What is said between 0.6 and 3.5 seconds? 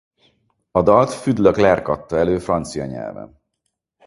A dalt Fud Leclerc adta elő francia nyelven.